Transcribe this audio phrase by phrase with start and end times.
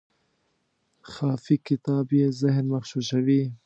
[1.11, 3.43] خافي کتاب یې ذهن مغشوشوي.